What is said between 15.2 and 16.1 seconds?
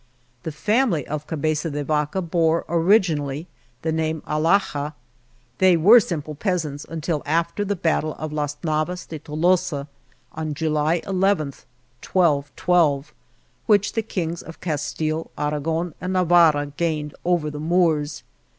Aragon